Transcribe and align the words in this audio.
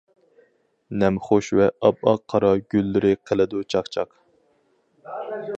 نەمخۇش 1.01 1.49
ۋە 1.59 1.67
ئاپئاق 1.89 2.25
قار 2.35 2.47
گۈللىرى 2.75 3.15
قىلىدۇ 3.31 3.65
چاقچاق. 3.75 4.21